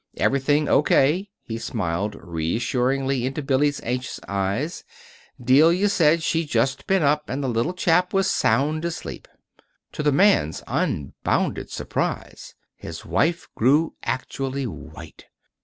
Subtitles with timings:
[0.17, 0.81] "Everything O.
[0.81, 4.83] K.," he smiled reassuringly into Billy's anxious eyes.
[5.39, 9.27] "Delia said she'd just been up, and the little chap was sound asleep."
[9.91, 15.25] To the man's unbounded surprise, his wife grew actually white.